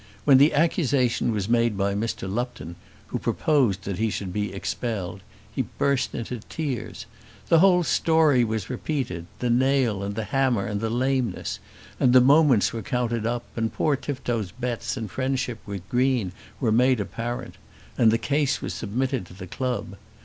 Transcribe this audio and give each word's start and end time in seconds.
When 0.25 0.39
the 0.39 0.55
accusation 0.55 1.31
was 1.31 1.47
made 1.47 1.77
by 1.77 1.93
Mr. 1.93 2.27
Lupton, 2.27 2.75
who 3.09 3.19
proposed 3.19 3.83
that 3.83 3.99
he 3.99 4.09
should 4.09 4.33
be 4.33 4.51
expelled, 4.51 5.21
he 5.53 5.61
burst 5.77 6.15
into 6.15 6.39
tears. 6.49 7.05
The 7.49 7.59
whole 7.59 7.83
story 7.83 8.43
was 8.43 8.67
repeated, 8.67 9.27
the 9.37 9.51
nail, 9.51 10.01
and 10.01 10.15
the 10.15 10.23
hammer, 10.23 10.65
and 10.65 10.81
the 10.81 10.89
lameness; 10.89 11.59
and 11.99 12.13
the 12.13 12.19
moments 12.19 12.73
were 12.73 12.81
counted 12.81 13.27
up, 13.27 13.43
and 13.55 13.71
poor 13.71 13.95
Tifto's 13.95 14.51
bets 14.51 14.97
and 14.97 15.11
friendship 15.11 15.59
with 15.67 15.87
Green 15.87 16.31
were 16.59 16.71
made 16.71 16.99
apparent, 16.99 17.57
and 17.95 18.09
the 18.09 18.17
case 18.17 18.59
was 18.59 18.73
submitted 18.73 19.27
to 19.27 19.35
the 19.35 19.45
club. 19.45 19.97